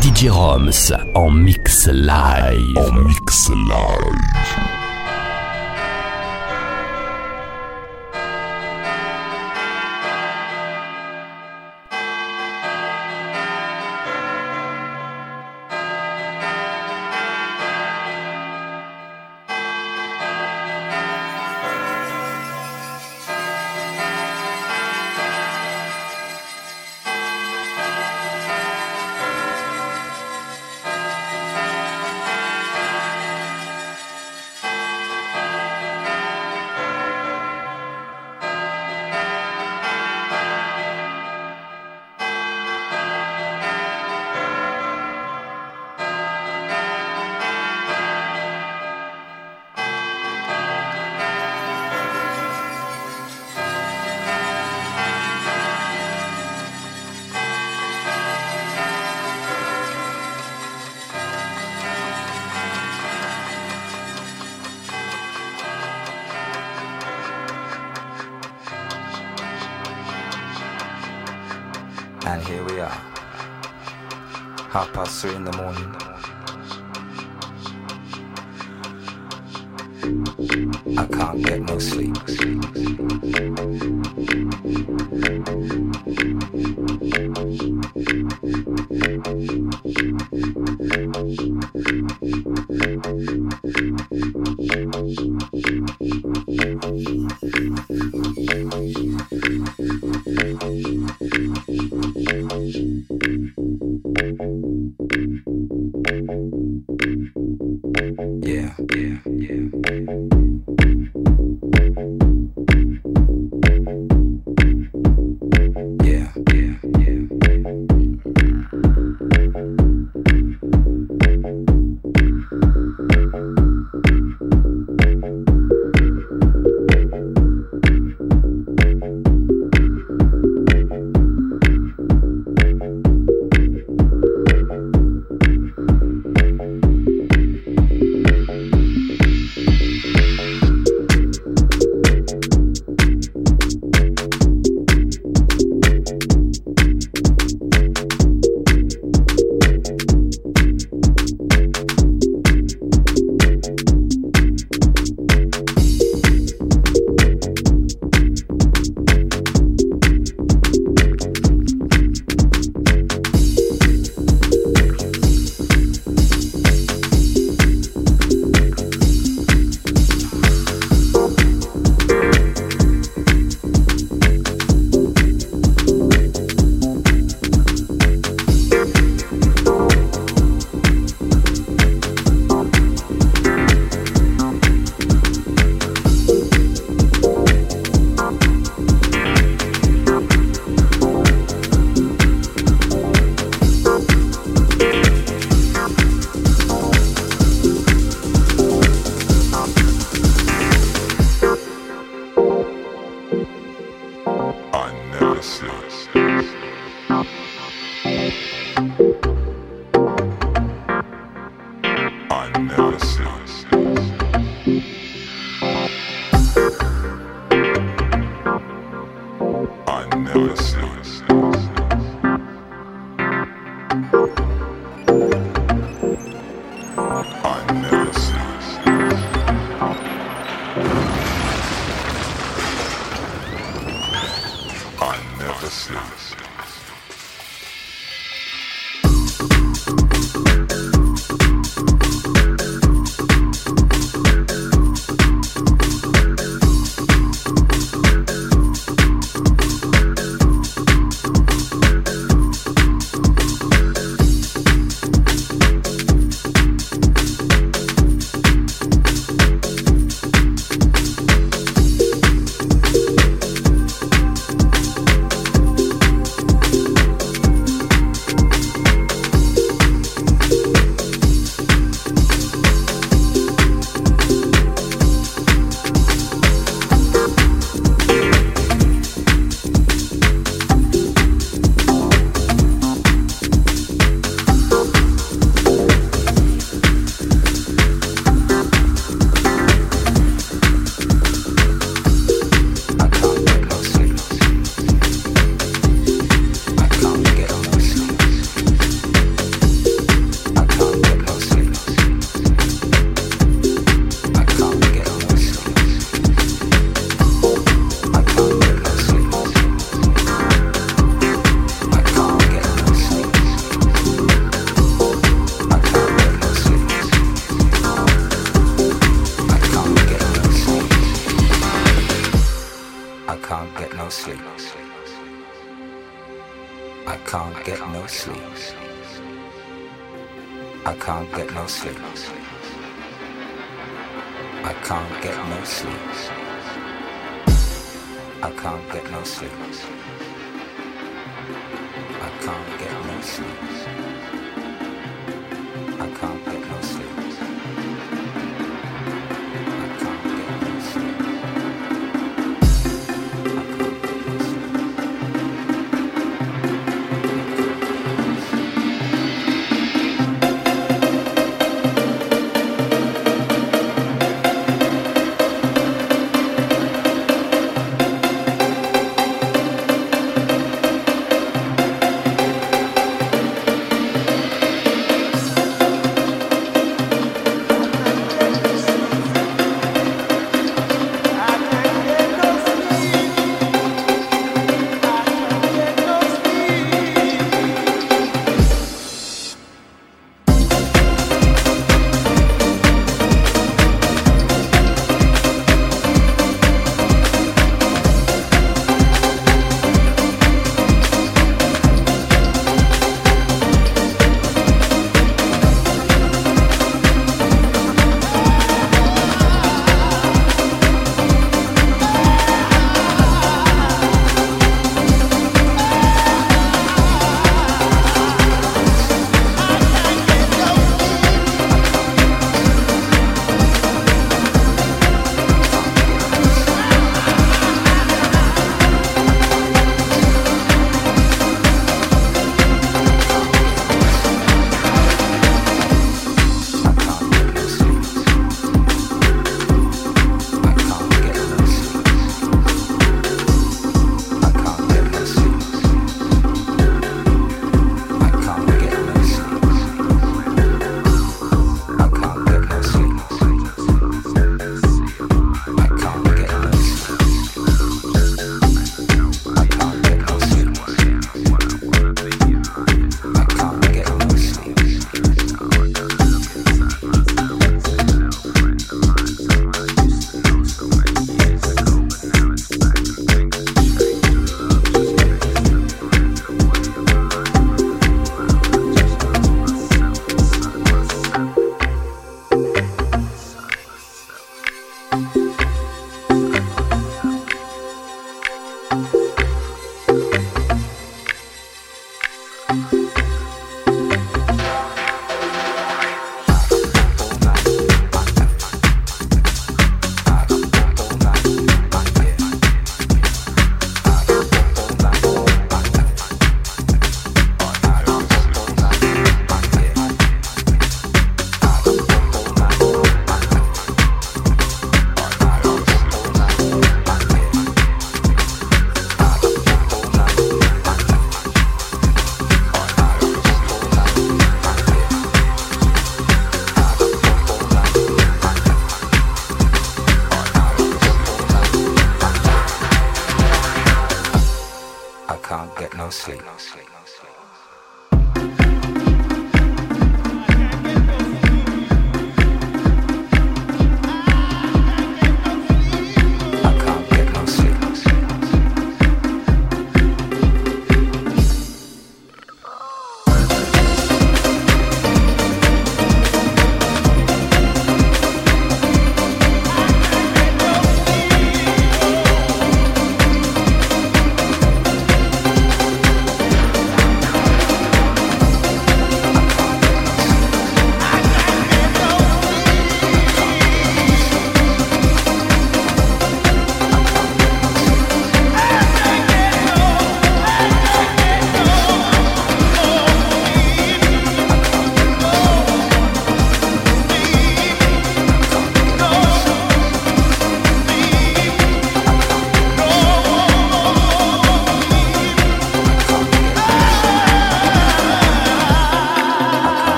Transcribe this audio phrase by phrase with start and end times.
[0.00, 2.76] DJ Roms en mix live.
[2.76, 4.77] En mix live.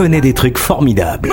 [0.00, 1.30] Connaît des trucs formidables.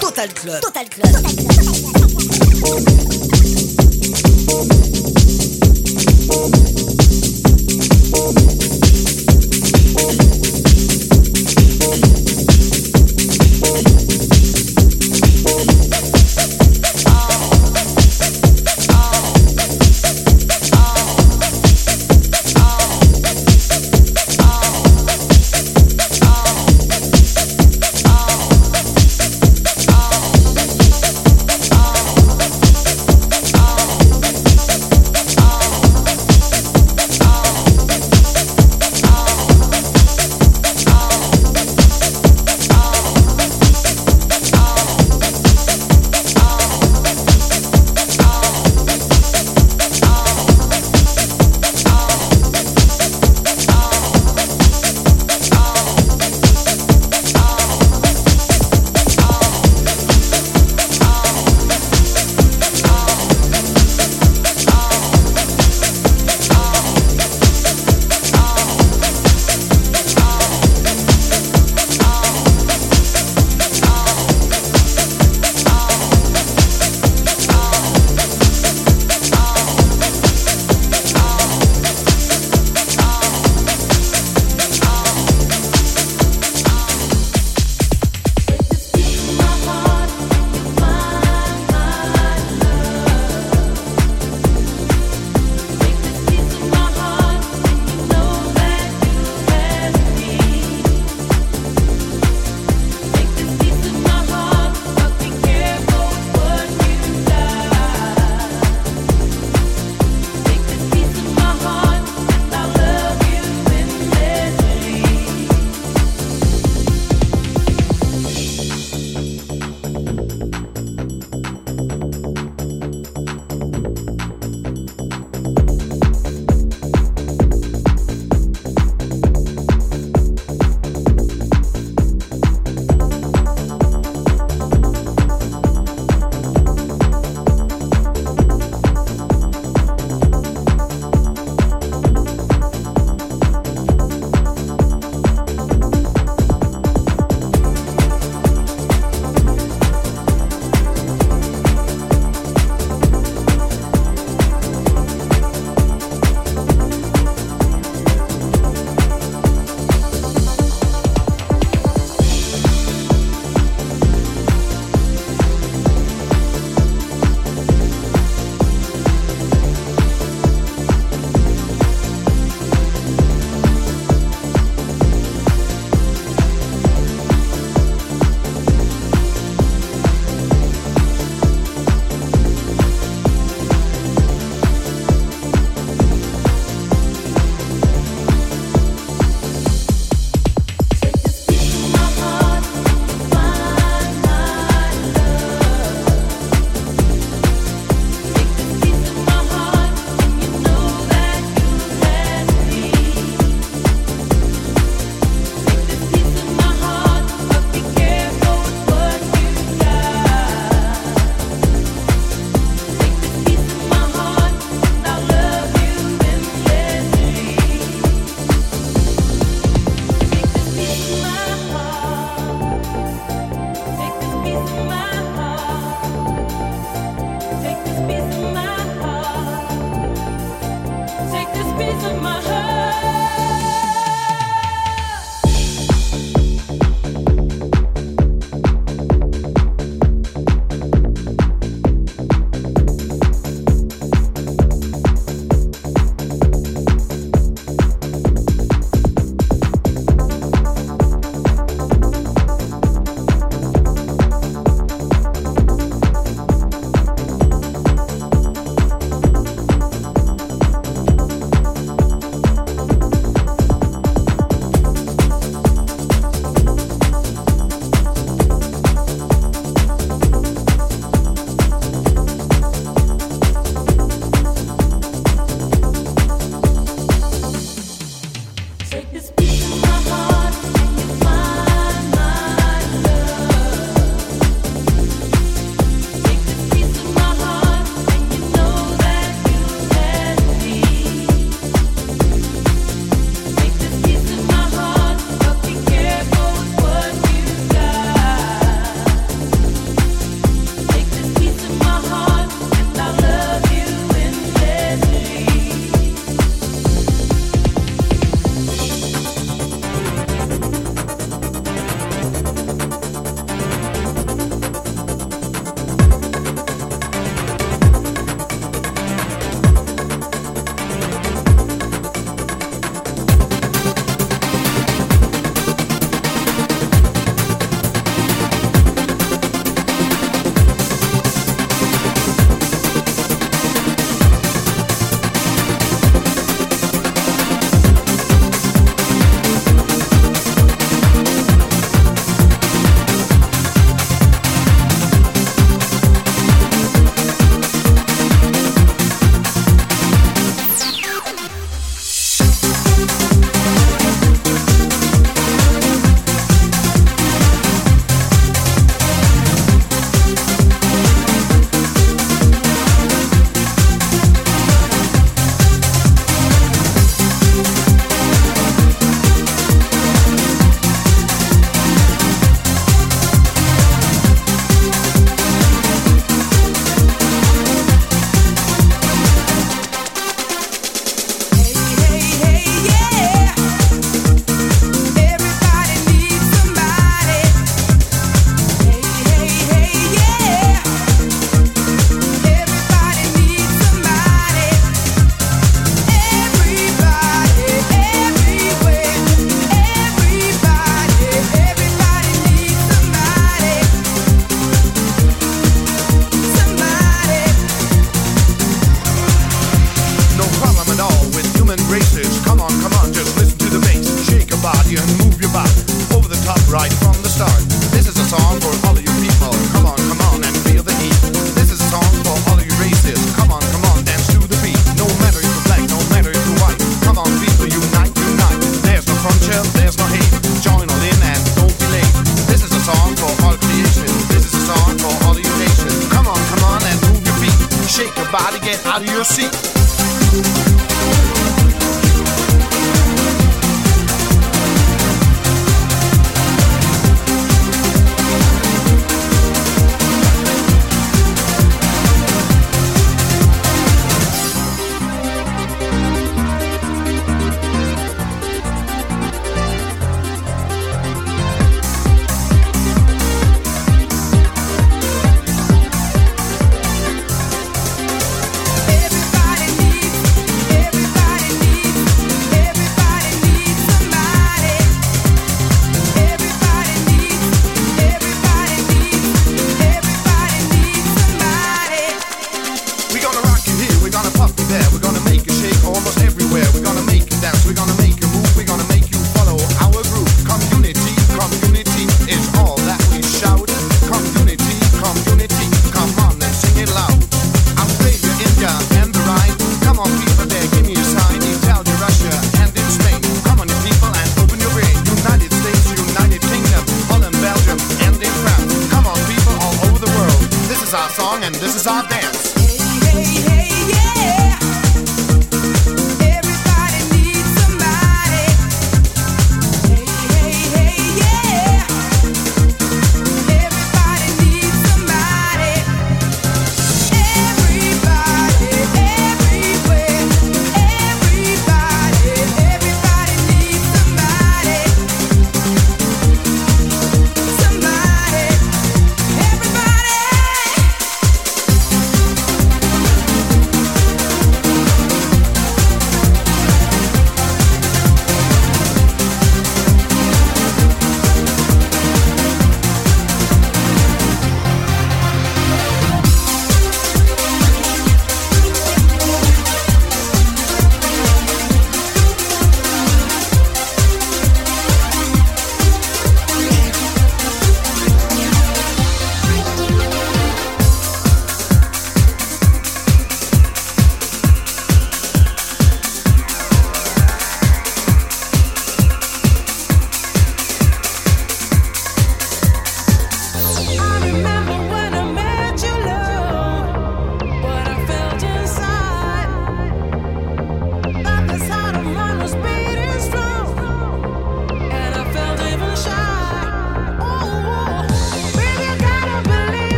[0.00, 0.60] Total Club.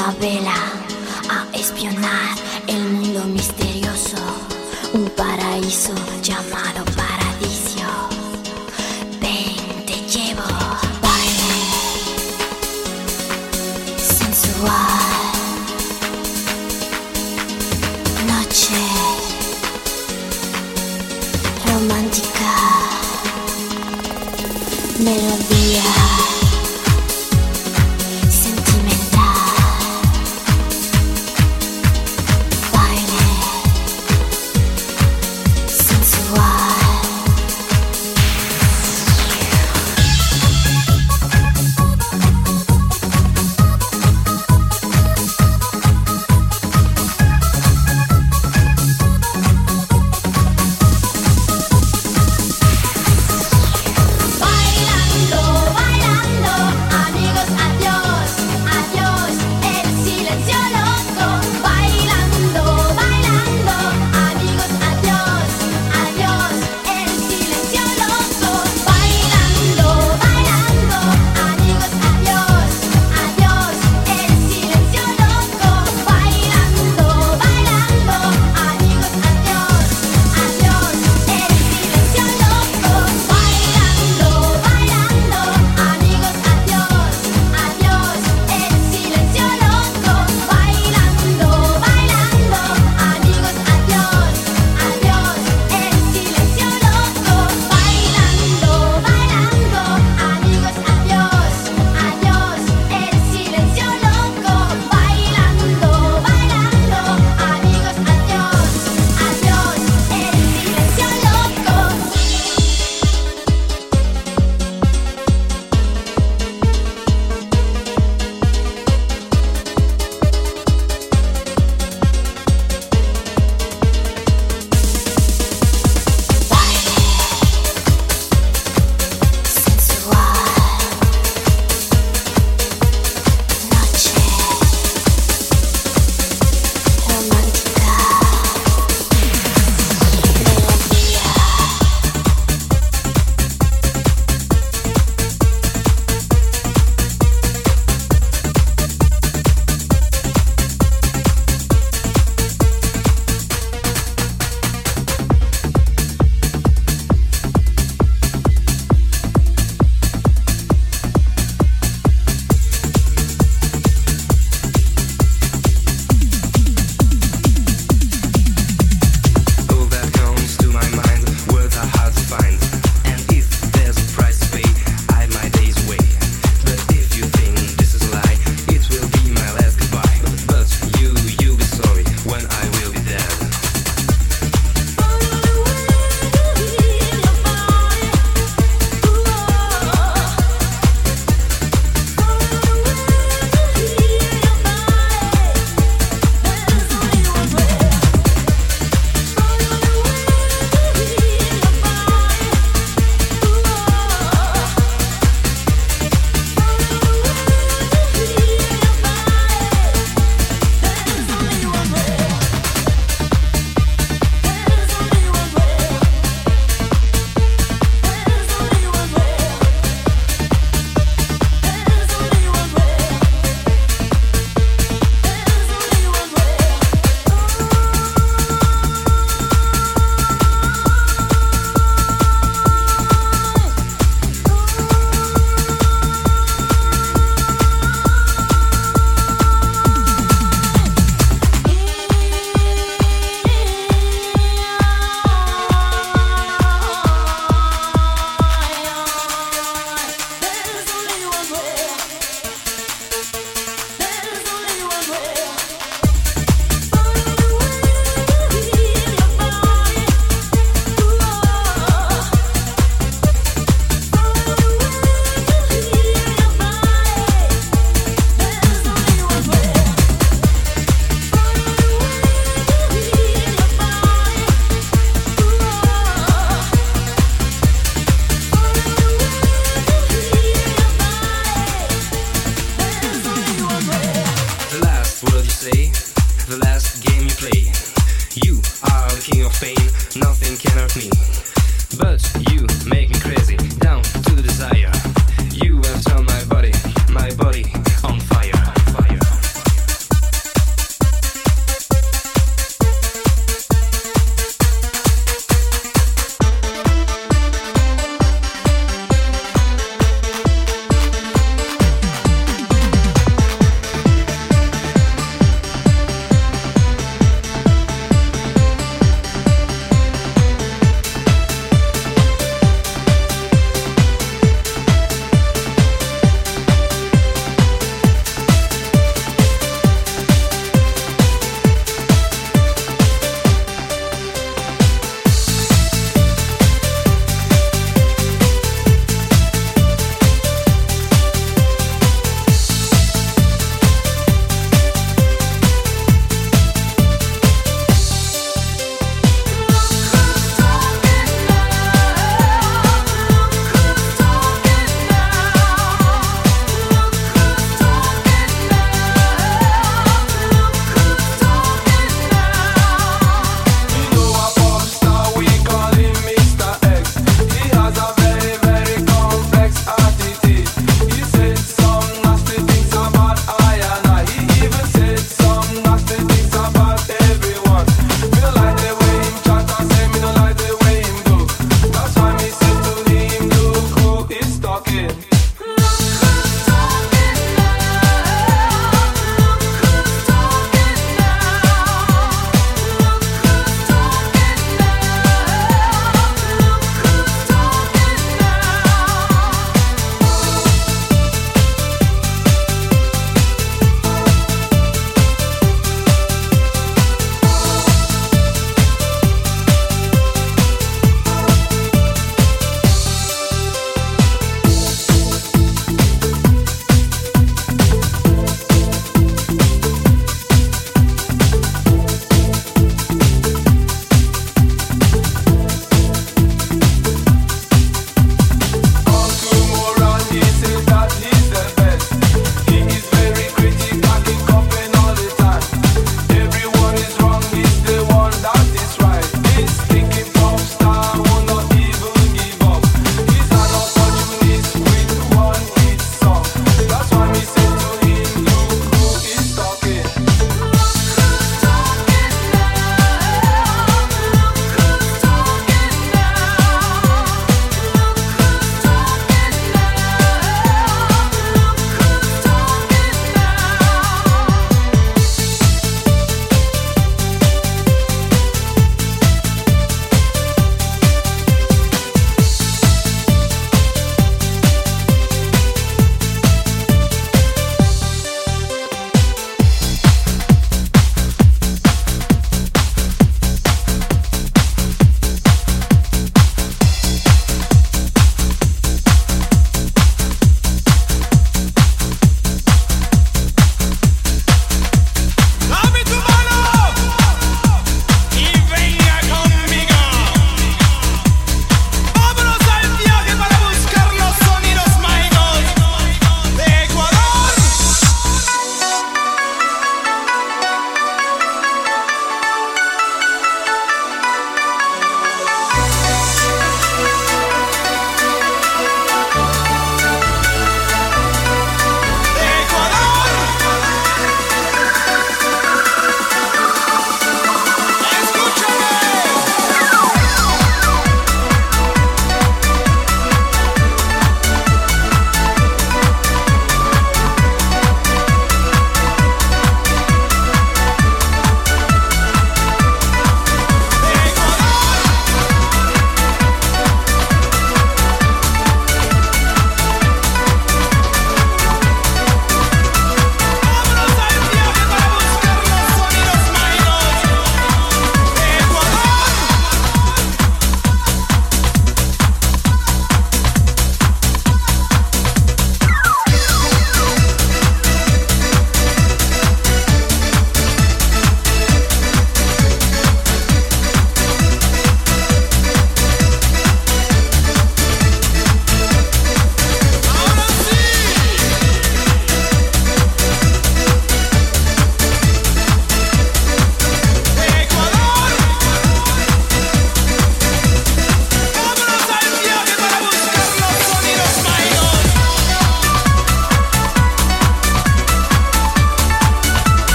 [0.00, 0.54] una vela
[1.28, 2.34] a espionar
[2.66, 4.16] el mundo misterioso,
[4.94, 5.92] un paraíso
[6.22, 7.19] llamado paraíso.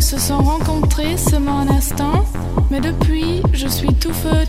[0.00, 2.24] se sont rencontrés seulement un instant,
[2.70, 4.41] mais depuis je suis tout feu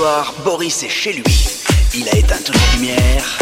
[0.00, 1.48] soir, Boris est chez lui.
[1.94, 3.38] Il a éteint toutes les lumières.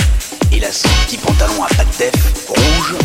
[0.51, 2.97] Il a son petit pantalon à pattes d'eff, rouge,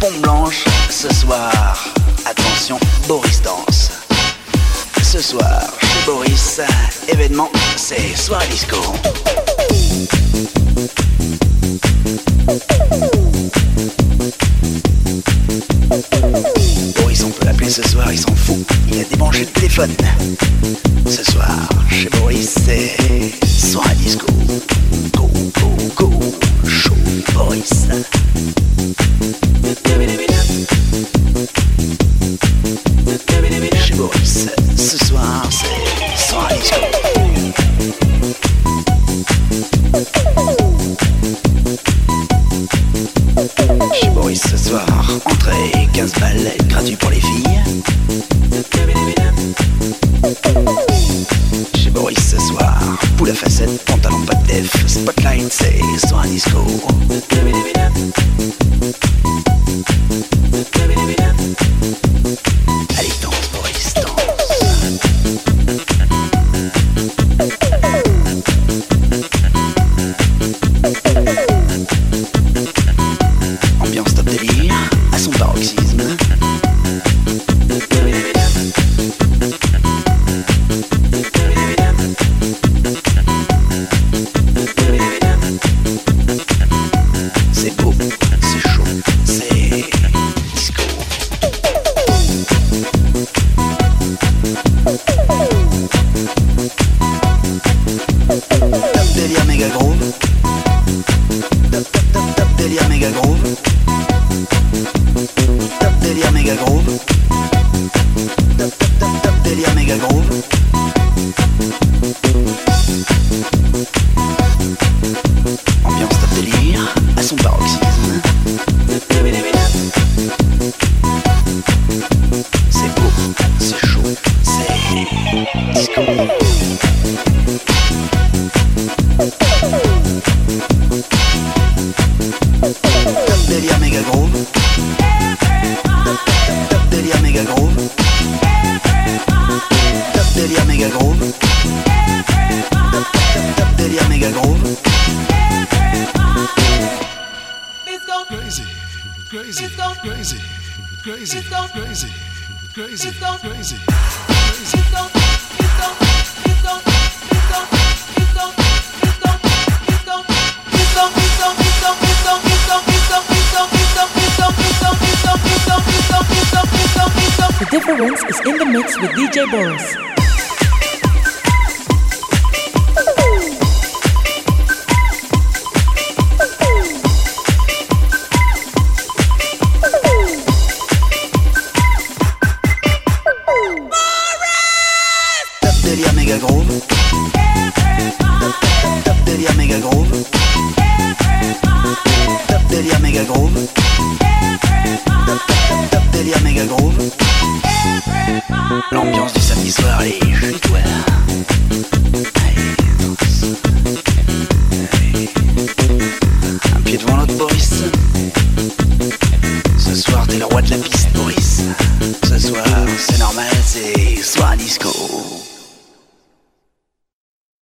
[0.00, 0.64] pompe blanche.
[0.88, 1.84] Ce soir,
[2.24, 3.90] attention, Boris danse.
[5.02, 6.60] Ce soir, chez Boris,
[7.08, 8.78] événement, c'est soirée disco.
[17.76, 18.72] Ce soir, ils s'en foutent.
[18.90, 19.90] Il a débranché le téléphone.
[21.06, 24.26] Ce soir, chez Boris, c'est soir à disco.
[25.12, 25.28] Go,
[25.60, 26.10] go, go.
[26.66, 26.94] Show
[27.34, 27.86] Boris.